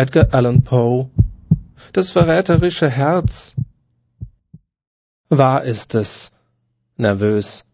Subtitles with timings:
[0.00, 1.10] Edgar Allan Poe.
[1.92, 3.52] Das verräterische Herz.
[5.28, 6.30] Wahr ist es.
[6.96, 7.66] Nervös.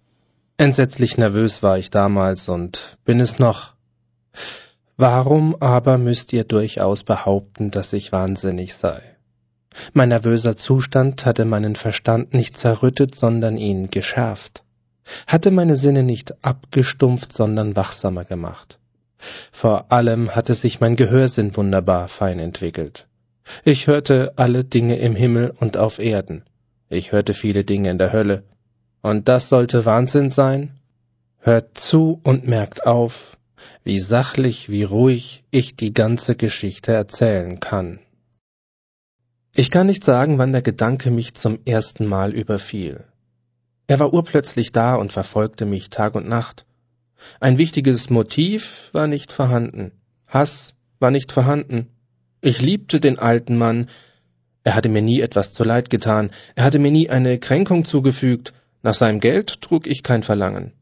[0.56, 3.74] Entsetzlich nervös war ich damals und bin es noch.
[4.96, 9.02] Warum aber müsst ihr durchaus behaupten, dass ich wahnsinnig sei?
[9.92, 14.64] Mein nervöser Zustand hatte meinen Verstand nicht zerrüttet, sondern ihn geschärft,
[15.28, 18.80] hatte meine Sinne nicht abgestumpft, sondern wachsamer gemacht.
[19.52, 23.06] Vor allem hatte sich mein Gehörsinn wunderbar fein entwickelt.
[23.64, 26.44] Ich hörte alle Dinge im Himmel und auf Erden.
[26.88, 28.44] Ich hörte viele Dinge in der Hölle.
[29.02, 30.72] Und das sollte Wahnsinn sein?
[31.38, 33.36] Hört zu und merkt auf,
[33.84, 38.00] wie sachlich, wie ruhig ich die ganze Geschichte erzählen kann.
[39.54, 43.04] Ich kann nicht sagen, wann der Gedanke mich zum ersten Mal überfiel.
[43.86, 46.65] Er war urplötzlich da und verfolgte mich Tag und Nacht.
[47.40, 49.92] Ein wichtiges Motiv war nicht vorhanden.
[50.28, 51.88] Hass war nicht vorhanden.
[52.40, 53.88] Ich liebte den alten Mann.
[54.64, 56.30] Er hatte mir nie etwas zu Leid getan.
[56.54, 58.52] Er hatte mir nie eine Kränkung zugefügt.
[58.82, 60.72] Nach seinem Geld trug ich kein Verlangen.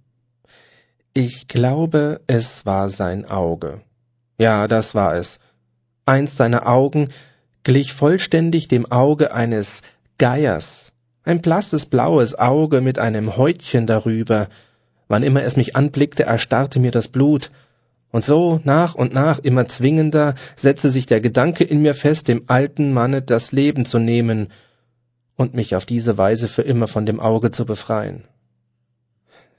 [1.15, 3.83] Ich glaube, es war sein Auge.
[4.39, 5.39] Ja, das war es.
[6.07, 7.11] Eins seiner Augen,
[7.63, 9.81] glich vollständig dem Auge eines
[10.19, 14.49] Geiers, ein blasses blaues Auge mit einem Häutchen darüber.
[15.09, 17.51] Wann immer es mich anblickte, erstarrte mir das Blut.
[18.11, 22.45] Und so, nach und nach, immer zwingender, setzte sich der Gedanke in mir fest, dem
[22.47, 24.49] alten Manne das Leben zu nehmen
[25.37, 28.25] und mich auf diese Weise für immer von dem Auge zu befreien.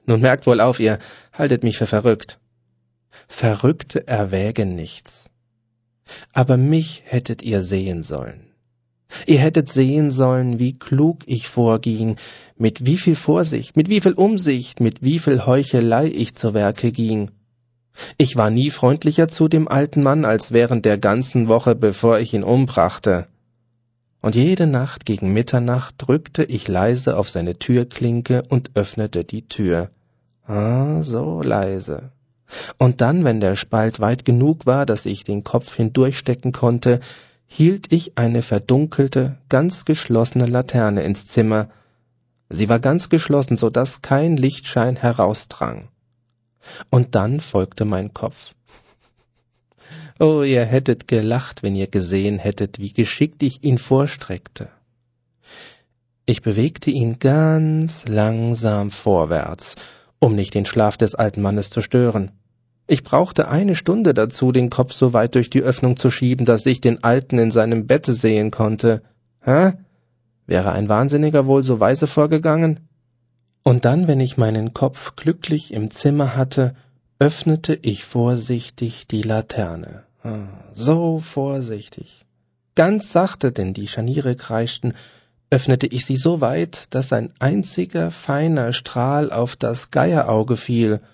[0.06, 1.00] Nun merkt wohl auf, ihr
[1.34, 2.40] haltet mich für verrückt.
[3.28, 5.30] Verrückte erwägen nichts.
[6.34, 8.45] Aber mich hättet ihr sehen sollen.
[9.26, 12.18] Ihr hättet sehen sollen, wie klug ich vorging,
[12.58, 16.92] mit wie viel Vorsicht, mit wie viel Umsicht, mit wie viel Heuchelei ich zu Werke
[16.92, 17.32] ging.
[18.18, 22.34] Ich war nie freundlicher zu dem alten Mann als während der ganzen Woche, bevor ich
[22.34, 23.28] ihn umbrachte.
[24.22, 29.92] Und jede Nacht gegen Mitternacht drückte ich leise auf seine Türklinke und öffnete die Tür.
[30.48, 32.12] Ah, so leise.
[32.78, 37.00] Und dann, wenn der Spalt weit genug war, dass ich den Kopf hindurchstecken konnte,
[37.48, 41.70] hielt ich eine verdunkelte, ganz geschlossene Laterne ins Zimmer.
[42.50, 45.90] Sie war ganz geschlossen, so dass kein Lichtschein herausdrang.
[46.90, 48.52] Und dann folgte mein Kopf.
[50.20, 54.70] Oh, ihr hättet gelacht, wenn ihr gesehen hättet, wie geschickt ich ihn vorstreckte.
[56.26, 59.76] Ich bewegte ihn ganz langsam vorwärts,
[60.20, 62.32] um nicht den Schlaf des alten Mannes zu stören.
[62.88, 66.66] Ich brauchte eine Stunde dazu, den Kopf so weit durch die Öffnung zu schieben, dass
[66.68, 69.02] ich den Alten in seinem Bette sehen konnte.
[69.42, 69.74] Hä?
[70.46, 72.82] Wäre ein Wahnsinniger wohl so weise vorgegangen?
[73.64, 76.76] Und dann, wenn ich meinen Kopf glücklich im Zimmer hatte,
[77.18, 80.04] öffnete ich vorsichtig die Laterne.
[80.24, 80.44] Ah,
[80.74, 82.26] so vorsichtig.
[82.76, 84.94] Ganz sachte, denn die Scharniere kreischten,
[85.50, 91.00] öffnete ich sie so weit, dass ein einziger feiner Strahl auf das Geierauge fiel–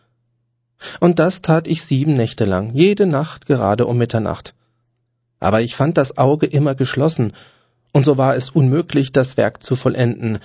[0.99, 4.53] und das tat ich sieben Nächte lang, jede Nacht gerade um Mitternacht.
[5.39, 7.33] Aber ich fand das Auge immer geschlossen,
[7.93, 10.39] und so war es unmöglich, das Werk zu vollenden,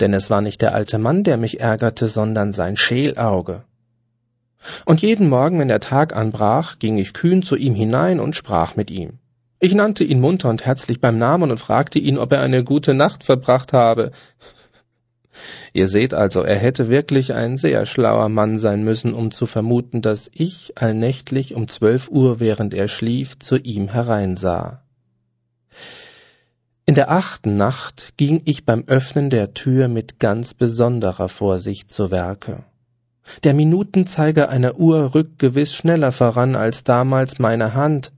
[0.00, 3.64] denn es war nicht der alte Mann, der mich ärgerte, sondern sein Scheelauge.
[4.84, 8.76] Und jeden Morgen, wenn der Tag anbrach, ging ich kühn zu ihm hinein und sprach
[8.76, 9.18] mit ihm.
[9.60, 12.94] Ich nannte ihn munter und herzlich beim Namen und fragte ihn, ob er eine gute
[12.94, 14.12] Nacht verbracht habe.
[15.72, 20.02] Ihr seht also, er hätte wirklich ein sehr schlauer Mann sein müssen, um zu vermuten,
[20.02, 24.82] dass ich allnächtlich um zwölf Uhr, während er schlief, zu ihm hereinsah.
[26.86, 32.10] In der achten Nacht ging ich beim Öffnen der Tür mit ganz besonderer Vorsicht zu
[32.10, 32.64] Werke.
[33.44, 38.12] Der Minutenzeiger einer Uhr rückt gewiss schneller voran als damals meine Hand.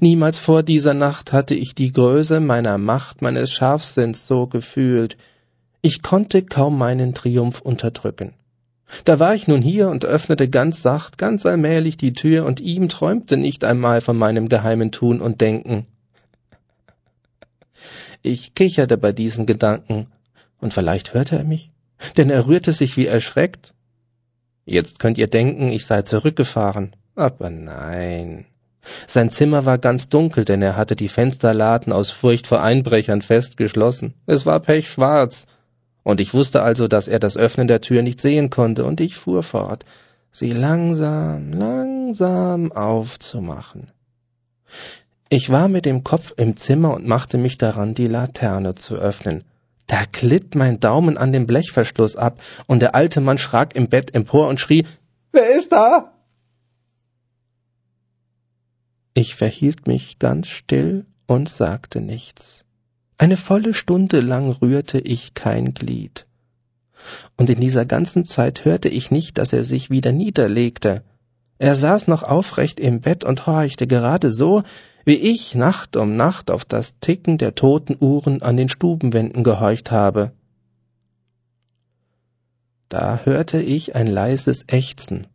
[0.00, 5.16] Niemals vor dieser Nacht hatte ich die Größe meiner Macht, meines Scharfsinns so gefühlt,
[5.84, 8.32] ich konnte kaum meinen Triumph unterdrücken.
[9.04, 12.88] Da war ich nun hier und öffnete ganz sacht, ganz allmählich die Tür, und ihm
[12.88, 15.86] träumte nicht einmal von meinem geheimen Tun und Denken.
[18.22, 20.06] Ich kicherte bei diesem Gedanken,
[20.58, 21.70] und vielleicht hörte er mich,
[22.16, 23.74] denn er rührte sich wie erschreckt.
[24.64, 28.46] Jetzt könnt ihr denken, ich sei zurückgefahren, aber nein.
[29.06, 34.14] Sein Zimmer war ganz dunkel, denn er hatte die Fensterladen aus Furcht vor Einbrechern festgeschlossen.
[34.26, 35.46] Es war pechschwarz,
[36.04, 39.16] und ich wusste also, dass er das Öffnen der Tür nicht sehen konnte, und ich
[39.16, 39.84] fuhr fort,
[40.30, 43.90] sie langsam, langsam aufzumachen.
[45.30, 49.42] Ich war mit dem Kopf im Zimmer und machte mich daran, die Laterne zu öffnen.
[49.86, 54.14] Da glitt mein Daumen an dem Blechverschluss ab, und der alte Mann schrak im Bett
[54.14, 54.86] empor und schrie
[55.32, 56.12] Wer ist da?
[59.14, 62.63] Ich verhielt mich ganz still und sagte nichts.
[63.18, 66.26] Eine volle Stunde lang rührte ich kein Glied.
[67.36, 71.02] Und in dieser ganzen Zeit hörte ich nicht, dass er sich wieder niederlegte.
[71.58, 74.62] Er saß noch aufrecht im Bett und horchte gerade so,
[75.04, 79.90] wie ich Nacht um Nacht auf das Ticken der toten Uhren an den Stubenwänden gehorcht
[79.90, 80.32] habe.
[82.88, 85.26] Da hörte ich ein leises Ächzen,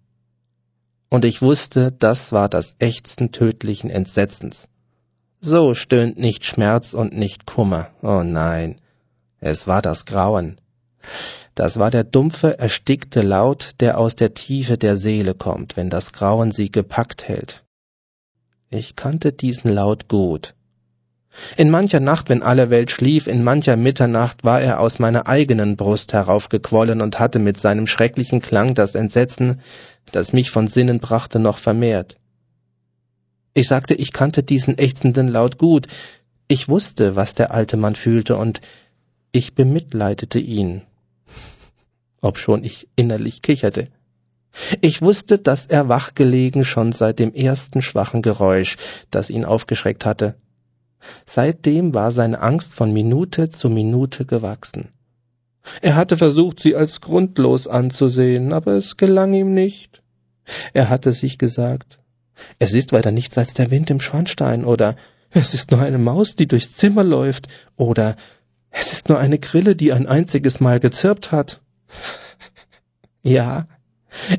[1.10, 4.69] und ich wusste, das war das Ächzen tödlichen Entsetzens.
[5.42, 7.90] So stöhnt nicht Schmerz und nicht Kummer.
[8.02, 8.76] Oh nein,
[9.40, 10.58] es war das Grauen.
[11.56, 16.12] Das war der dumpfe, erstickte Laut, der aus der Tiefe der Seele kommt, wenn das
[16.12, 17.64] Grauen sie gepackt hält.
[18.70, 20.56] Ich kannte diesen Laut gut.
[21.56, 25.78] In mancher Nacht, wenn alle Welt schlief, in mancher Mitternacht war er aus meiner eigenen
[25.78, 29.62] Brust heraufgequollen und hatte mit seinem schrecklichen Klang das Entsetzen,
[30.12, 32.18] das mich von Sinnen brachte, noch vermehrt.
[33.54, 35.88] Ich sagte, ich kannte diesen ächzenden Laut gut.
[36.48, 38.62] Ich wusste, was der alte Mann fühlte, und
[39.31, 40.81] ich bemitleidete ihn,
[42.22, 43.90] obschon ich innerlich kicherte.
[44.81, 48.78] Ich wusste, dass er wach gelegen schon seit dem ersten schwachen Geräusch,
[49.12, 50.36] das ihn aufgeschreckt hatte.
[51.25, 54.90] Seitdem war seine Angst von Minute zu Minute gewachsen.
[55.81, 60.02] Er hatte versucht, sie als grundlos anzusehen, aber es gelang ihm nicht.
[60.74, 62.00] Er hatte sich gesagt,
[62.60, 64.96] es ist weiter nichts als der Wind im Schornstein oder
[65.32, 67.48] es ist nur eine Maus, die durchs Zimmer läuft
[67.78, 68.16] oder
[68.72, 71.62] es ist nur eine Grille, die ein einziges Mal gezirpt hat.
[73.24, 73.68] ja,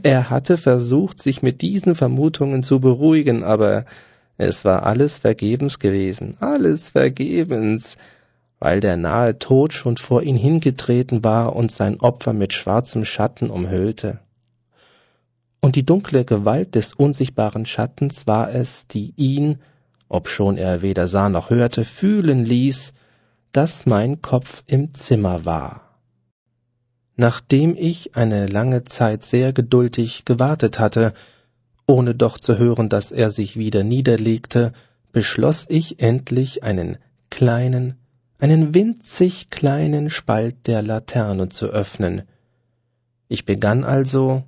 [0.03, 3.85] er hatte versucht, sich mit diesen Vermutungen zu beruhigen, aber
[4.37, 7.97] es war alles vergebens gewesen, alles vergebens,
[8.59, 13.51] weil der nahe Tod schon vor ihn hingetreten war und sein Opfer mit schwarzem Schatten
[13.51, 14.21] umhüllte
[15.61, 19.59] und die dunkle Gewalt des unsichtbaren Schattens war es, die ihn,
[20.09, 22.93] obschon er weder sah noch hörte, fühlen ließ,
[23.53, 25.99] dass mein Kopf im Zimmer war.
[27.17, 31.13] Nachdem ich eine lange Zeit sehr geduldig gewartet hatte,
[31.87, 34.73] ohne doch zu hören, dass er sich wieder niederlegte,
[35.13, 36.99] beschloss ich endlich einen
[37.29, 37.95] kleinen,
[38.39, 42.23] einen winzig kleinen Spalt der Laterne zu öffnen.
[43.29, 44.45] Ich begann also,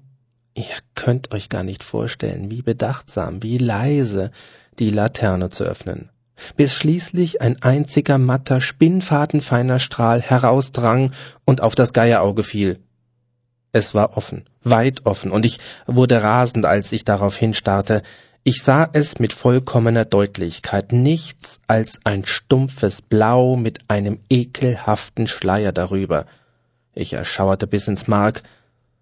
[0.54, 0.64] Ihr
[0.94, 4.30] könnt euch gar nicht vorstellen, wie bedachtsam, wie leise
[4.78, 6.10] die Laterne zu öffnen,
[6.56, 11.12] bis schließlich ein einziger matter, spinnfadenfeiner Strahl herausdrang
[11.44, 12.78] und auf das Geierauge fiel.
[13.72, 18.02] Es war offen, weit offen, und ich wurde rasend, als ich darauf hinstarrte.
[18.44, 25.72] Ich sah es mit vollkommener Deutlichkeit, nichts als ein stumpfes Blau mit einem ekelhaften Schleier
[25.72, 26.26] darüber.
[26.92, 28.42] Ich erschauerte bis ins Mark,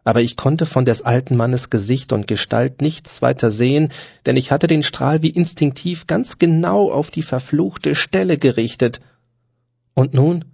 [0.05, 3.91] aber ich konnte von des alten Mannes Gesicht und Gestalt nichts weiter sehen,
[4.27, 9.01] denn ich hatte den Strahl wie instinktiv ganz genau auf die verfluchte Stelle gerichtet.
[9.95, 10.45] Und nun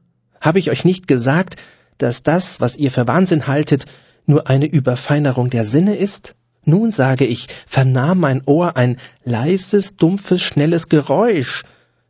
[0.41, 1.57] habe ich euch nicht gesagt,
[1.99, 3.87] dass das, was ihr für Wahnsinn haltet,
[4.27, 6.35] nur eine Überfeinerung der Sinne ist?
[6.65, 11.63] Nun sage ich, vernahm mein Ohr ein leises, dumpfes, schnelles Geräusch,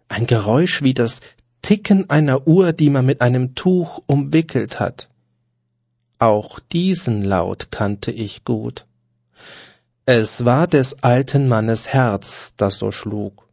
[0.09, 1.21] ein Geräusch wie das
[1.61, 5.11] Ticken einer Uhr, die man mit einem Tuch umwickelt hat.
[6.19, 8.87] Auch diesen Laut kannte ich gut.
[10.07, 13.47] Es war des alten Mannes Herz, das so schlug.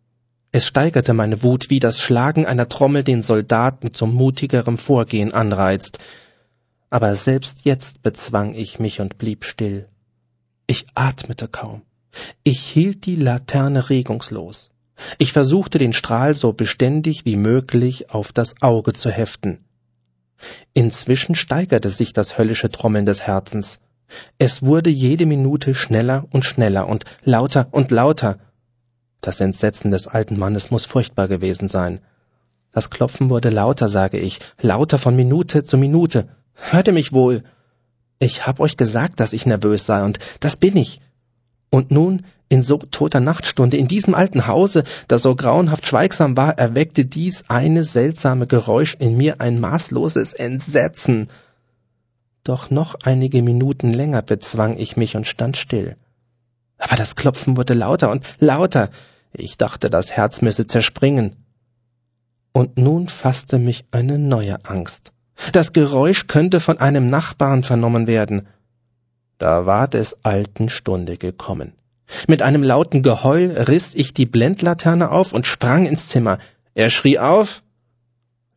[0.52, 5.98] Es steigerte meine Wut, wie das Schlagen einer Trommel den Soldaten zum mutigerem Vorgehen anreizt.
[6.90, 9.88] Aber selbst jetzt bezwang ich mich und blieb still.
[10.68, 11.82] Ich atmete kaum.
[12.44, 14.70] Ich hielt die Laterne regungslos.
[15.18, 19.66] Ich versuchte den Strahl so beständig wie möglich auf das Auge zu heften.
[20.74, 23.80] Inzwischen steigerte sich das höllische Trommeln des Herzens.
[24.38, 28.38] Es wurde jede Minute schneller und schneller und lauter und lauter.
[29.22, 32.00] Das Entsetzen des alten Mannes muss furchtbar gewesen sein.
[32.72, 36.28] Das Klopfen wurde lauter, sage ich, lauter von Minute zu Minute.
[36.54, 37.44] Hört ihr mich wohl?
[38.20, 41.00] Ich hab euch gesagt, dass ich nervös sei, und das bin ich.
[41.70, 46.56] Und nun in so toter Nachtstunde, in diesem alten Hause, das so grauenhaft schweigsam war,
[46.60, 51.30] erweckte dies eine seltsame Geräusch in mir ein maßloses Entsetzen.
[52.44, 55.96] Doch noch einige Minuten länger bezwang ich mich und stand still.
[56.78, 58.92] Aber das Klopfen wurde lauter und lauter.
[59.32, 61.36] Ich dachte, das Herz müsse zerspringen.
[62.52, 65.12] Und nun fasste mich eine neue Angst.
[65.54, 68.48] Das Geräusch könnte von einem Nachbarn vernommen werden.
[69.40, 71.74] Da war des alten Stunde gekommen.
[72.28, 76.38] Mit einem lauten Geheul riss ich die Blendlaterne auf und sprang ins Zimmer.
[76.74, 77.64] Er schrie auf.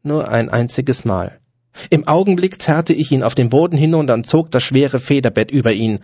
[0.02, 1.38] Nur ein einziges Mal.
[1.90, 5.72] Im Augenblick zerrte ich ihn auf den Boden hinunter und zog das schwere Federbett über
[5.72, 6.00] ihn.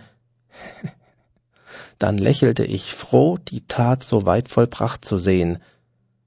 [1.98, 5.58] Dann lächelte ich, froh, die Tat so weit vollbracht zu sehen.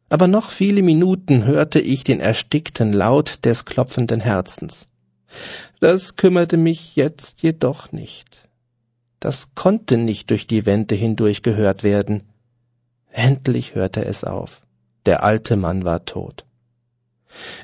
[0.09, 4.87] Aber noch viele Minuten hörte ich den erstickten Laut des klopfenden Herzens.
[5.79, 8.44] Das kümmerte mich jetzt jedoch nicht.
[9.25, 12.21] Das konnte nicht durch die Wände hindurch gehört werden.
[13.11, 14.61] Endlich hörte es auf.
[15.07, 16.45] Der alte Mann war tot.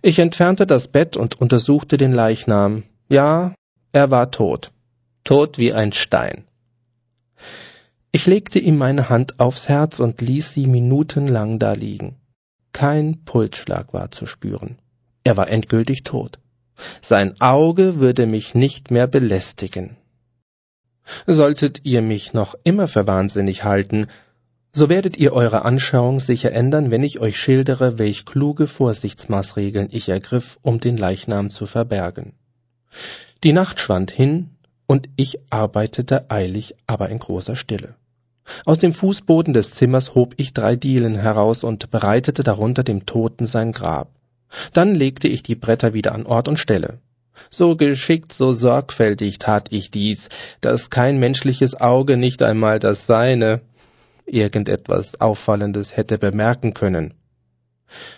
[0.01, 2.81] Ich entfernte das Bett und untersuchte den Leichnam.
[3.09, 3.53] Ja,
[3.91, 4.71] er war tot.
[5.23, 6.45] Tot wie ein Stein.
[8.11, 12.15] Ich legte ihm meine Hand aufs Herz und ließ sie minutenlang da liegen.
[12.73, 14.79] Kein Pulsschlag war zu spüren.
[15.23, 16.39] Er war endgültig tot.
[17.01, 19.97] Sein Auge würde mich nicht mehr belästigen.
[21.27, 24.07] Solltet ihr mich noch immer für wahnsinnig halten,
[24.73, 30.07] so werdet ihr eure Anschauung sicher ändern, wenn ich euch schildere, welch kluge Vorsichtsmaßregeln ich
[30.07, 32.33] ergriff, um den Leichnam zu verbergen.
[33.43, 34.51] Die Nacht schwand hin,
[34.85, 37.95] und ich arbeitete eilig, aber in großer Stille.
[38.65, 43.47] Aus dem Fußboden des Zimmers hob ich drei Dielen heraus und bereitete darunter dem Toten
[43.47, 44.09] sein Grab.
[44.73, 46.99] Dann legte ich die Bretter wieder an Ort und Stelle.
[47.49, 50.29] So geschickt, so sorgfältig tat ich dies,
[50.61, 53.61] dass kein menschliches Auge, nicht einmal das seine,
[54.25, 57.13] irgendetwas Auffallendes hätte bemerken können.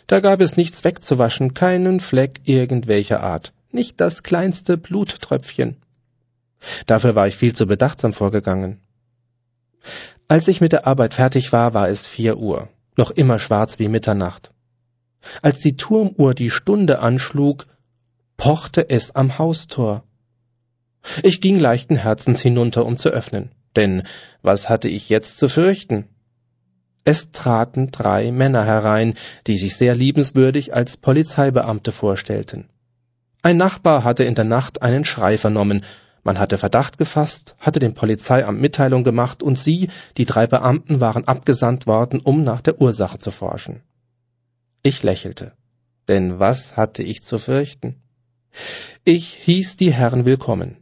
[0.07, 5.77] Da gab es nichts wegzuwaschen, keinen Fleck irgendwelcher Art, nicht das kleinste Bluttröpfchen.
[6.85, 8.79] Dafür war ich viel zu bedachtsam vorgegangen.
[10.27, 13.87] Als ich mit der Arbeit fertig war, war es vier Uhr, noch immer schwarz wie
[13.87, 14.51] Mitternacht.
[15.41, 17.65] Als die Turmuhr die Stunde anschlug,
[18.43, 20.03] pochte es am Haustor.
[21.21, 24.03] Ich ging leichten Herzens hinunter, um zu öffnen, denn
[24.41, 26.09] was hatte ich jetzt zu fürchten?
[27.05, 29.13] Es traten drei Männer herein,
[29.47, 32.67] die sich sehr liebenswürdig als Polizeibeamte vorstellten.
[33.43, 35.85] Ein Nachbar hatte in der Nacht einen Schrei vernommen,
[36.23, 41.25] man hatte Verdacht gefasst, hatte dem Polizeiamt Mitteilung gemacht und sie, die drei Beamten, waren
[41.29, 43.83] abgesandt worden, um nach der Ursache zu forschen.
[44.81, 45.53] Ich lächelte,
[46.09, 48.02] denn was hatte ich zu fürchten?
[49.03, 50.77] Ich hieß die Herren willkommen.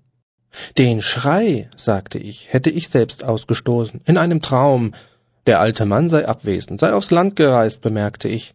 [0.77, 4.93] Den Schrei, sagte ich, hätte ich selbst ausgestoßen, in einem Traum.
[5.47, 8.53] Der alte Mann sei abwesend, sei aufs Land gereist, bemerkte ich.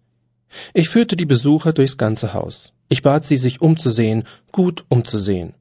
[0.74, 2.72] Ich führte die Besucher durchs ganze Haus.
[2.88, 5.54] Ich bat sie, sich umzusehen, gut umzusehen.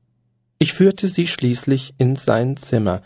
[0.59, 3.01] Ich führte sie schließlich in sein Zimmer.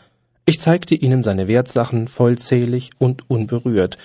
[0.45, 3.97] Ich zeigte ihnen seine Wertsachen vollzählig und unberührt.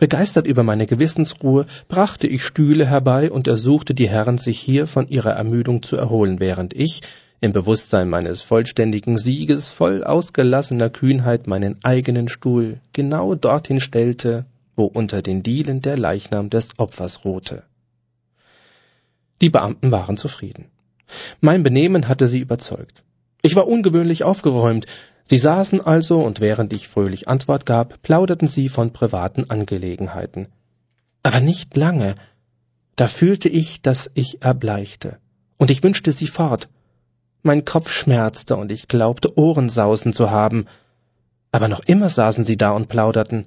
[0.00, 5.06] Begeistert über meine Gewissensruhe brachte ich Stühle herbei und ersuchte die Herren, sich hier von
[5.08, 7.02] ihrer Ermüdung zu erholen, während ich,
[7.42, 14.86] im Bewusstsein meines vollständigen Sieges, voll ausgelassener Kühnheit meinen eigenen Stuhl genau dorthin stellte, wo
[14.86, 17.64] unter den Dielen der Leichnam des Opfers ruhte.
[19.42, 20.66] Die Beamten waren zufrieden.
[21.42, 23.02] Mein Benehmen hatte sie überzeugt.
[23.42, 24.86] Ich war ungewöhnlich aufgeräumt,
[25.30, 30.48] Sie saßen also, und während ich fröhlich Antwort gab, plauderten sie von privaten Angelegenheiten.
[31.22, 32.16] Aber nicht lange.
[32.96, 35.18] Da fühlte ich, dass ich erbleichte.
[35.56, 36.68] Und ich wünschte sie fort.
[37.44, 40.66] Mein Kopf schmerzte, und ich glaubte, Ohrensausen zu haben.
[41.52, 43.46] Aber noch immer saßen sie da und plauderten.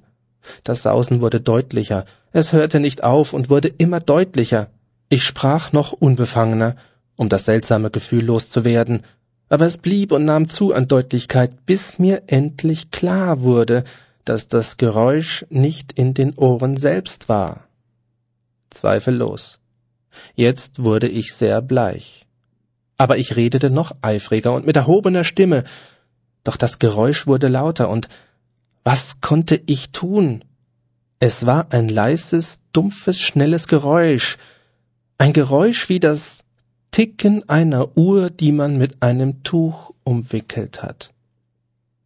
[0.62, 4.70] Das Sausen wurde deutlicher, es hörte nicht auf und wurde immer deutlicher.
[5.10, 6.76] Ich sprach noch unbefangener,
[7.16, 9.02] um das seltsame Gefühl loszuwerden,
[9.54, 13.84] aber es blieb und nahm zu an Deutlichkeit, bis mir endlich klar wurde,
[14.24, 17.68] dass das Geräusch nicht in den Ohren selbst war.
[18.70, 19.60] Zweifellos.
[20.34, 22.26] Jetzt wurde ich sehr bleich.
[22.96, 25.62] Aber ich redete noch eifriger und mit erhobener Stimme,
[26.42, 28.08] doch das Geräusch wurde lauter, und
[28.82, 30.44] was konnte ich tun?
[31.20, 34.36] Es war ein leises, dumpfes, schnelles Geräusch,
[35.16, 36.43] ein Geräusch wie das
[36.94, 41.10] Ticken einer Uhr, die man mit einem Tuch umwickelt hat.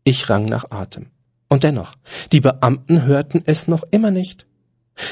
[0.02, 1.08] Ich rang nach Atem.
[1.46, 1.92] Und dennoch,
[2.32, 4.46] die Beamten hörten es noch immer nicht.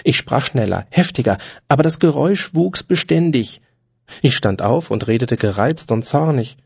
[0.02, 1.37] Ich sprach schneller, heftiger,
[1.68, 3.61] aber das Geräusch wuchs beständig.
[4.23, 6.56] Ich stand auf und redete gereizt und zornig.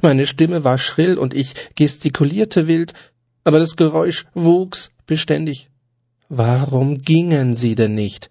[0.00, 2.94] Meine Stimme war schrill und ich gestikulierte wild,
[3.42, 5.70] aber das Geräusch wuchs beständig.
[6.28, 8.29] Warum gingen sie denn nicht?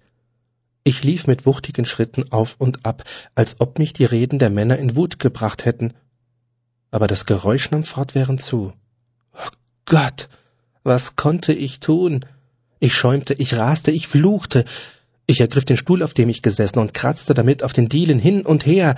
[0.90, 3.04] Ich lief mit wuchtigen Schritten auf und ab,
[3.36, 5.94] als ob mich die Reden der Männer in Wut gebracht hätten.
[6.90, 8.74] Aber das Geräusch nahm fortwährend zu.
[9.36, 9.52] Oh
[9.86, 10.30] Gott,
[10.82, 12.26] was konnte ich tun?
[12.80, 14.66] Ich schäumte, ich raste, ich fluchte.
[15.28, 18.44] Ich ergriff den Stuhl, auf dem ich gesessen, und kratzte damit auf den Dielen hin
[18.44, 18.96] und her,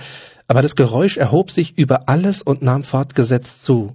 [0.48, 3.94] aber das Geräusch erhob sich über alles und nahm fortgesetzt zu.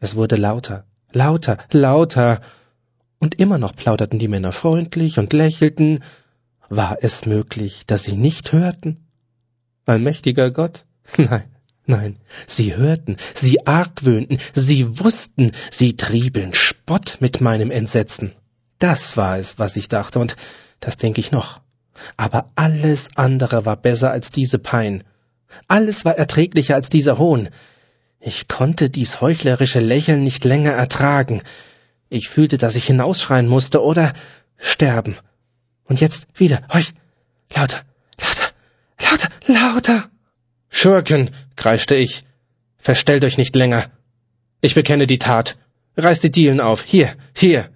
[0.00, 2.40] Es wurde lauter, lauter, lauter.
[3.18, 6.02] Und immer noch plauderten die Männer freundlich und lächelten,
[6.68, 9.06] war es möglich, dass sie nicht hörten?
[9.86, 10.86] Allmächtiger Gott?
[11.16, 11.44] Nein,
[11.86, 12.16] nein,
[12.46, 18.32] sie hörten, sie argwöhnten, sie wussten, sie trieben Spott mit meinem Entsetzen.
[18.78, 20.36] Das war es, was ich dachte, und
[20.80, 21.60] das denke ich noch.
[22.16, 25.04] Aber alles andere war besser als diese Pein.
[25.68, 27.48] Alles war erträglicher als dieser Hohn.
[28.18, 31.42] Ich konnte dies heuchlerische Lächeln nicht länger ertragen.
[32.08, 34.12] Ich fühlte, dass ich hinausschreien musste oder
[34.56, 35.16] sterben.
[35.84, 36.92] Und jetzt wieder, heuch,
[37.54, 37.82] lauter,
[38.20, 38.48] lauter,
[39.00, 40.10] lauter, lauter.
[40.68, 42.24] Schurken, kreischte ich.
[42.78, 43.84] Verstellt euch nicht länger.
[44.60, 45.56] Ich bekenne die Tat.
[45.96, 46.82] Reißt die Dielen auf.
[46.82, 47.68] Hier, hier.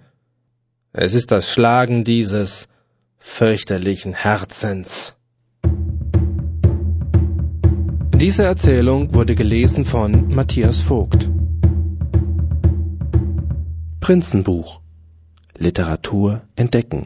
[0.91, 2.67] Es ist das Schlagen dieses
[3.17, 5.13] fürchterlichen Herzens.
[8.15, 11.29] Diese Erzählung wurde gelesen von Matthias Vogt.
[14.01, 14.81] Prinzenbuch
[15.57, 17.05] Literatur entdecken.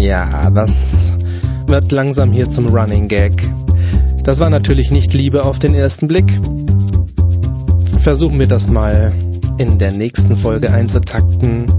[0.00, 1.12] Ja, das
[1.66, 3.48] wird langsam hier zum Running Gag.
[4.24, 6.40] Das war natürlich nicht Liebe auf den ersten Blick.
[8.00, 9.12] Versuchen wir das mal
[9.58, 11.70] in der nächsten Folge einzutakten.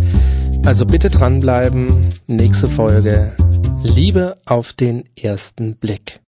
[0.66, 2.10] Also bitte dranbleiben.
[2.28, 3.36] Nächste Folge.
[3.84, 6.21] Liebe auf den ersten Blick.